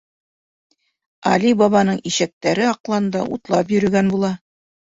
Али 1.33 1.51
Бабаның 1.59 2.01
ишәктәре 2.13 2.67
аҡланда 2.73 3.25
утлап 3.39 3.73
йөрөгән 3.79 4.13
була. 4.19 4.37